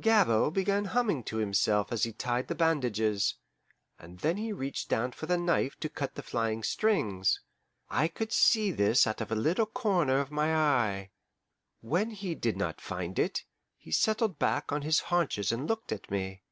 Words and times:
Gabord 0.00 0.54
began 0.54 0.86
humming 0.86 1.22
to 1.24 1.36
himself 1.36 1.92
as 1.92 2.04
he 2.04 2.14
tied 2.14 2.48
the 2.48 2.54
bandages, 2.54 3.34
and 3.98 4.20
then 4.20 4.38
he 4.38 4.50
reached 4.50 4.88
down 4.88 5.12
for 5.12 5.26
the 5.26 5.36
knife 5.36 5.78
to 5.80 5.90
cut 5.90 6.14
the 6.14 6.22
flying 6.22 6.62
strings. 6.62 7.40
I 7.90 8.08
could 8.08 8.32
see 8.32 8.70
this 8.70 9.06
out 9.06 9.20
of 9.20 9.30
a 9.30 9.34
little 9.34 9.66
corner 9.66 10.18
of 10.20 10.30
my 10.30 10.56
eye. 10.56 11.10
When 11.82 12.08
he 12.12 12.34
did 12.34 12.56
not 12.56 12.80
find 12.80 13.18
it, 13.18 13.44
he 13.76 13.92
settled 13.92 14.38
back 14.38 14.72
on 14.72 14.80
his 14.80 14.98
haunches 15.12 15.52
and 15.52 15.66
looked 15.68 15.92
at 15.92 16.10
me. 16.10 16.42